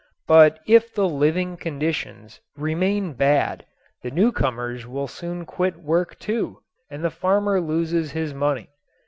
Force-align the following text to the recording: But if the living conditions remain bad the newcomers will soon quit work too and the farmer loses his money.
But 0.25 0.61
if 0.65 0.91
the 0.95 1.07
living 1.07 1.57
conditions 1.57 2.39
remain 2.55 3.13
bad 3.13 3.67
the 4.01 4.09
newcomers 4.09 4.87
will 4.87 5.05
soon 5.07 5.45
quit 5.45 5.75
work 5.77 6.17
too 6.17 6.63
and 6.89 7.03
the 7.03 7.11
farmer 7.11 7.61
loses 7.61 8.09
his 8.13 8.33
money. 8.33 8.71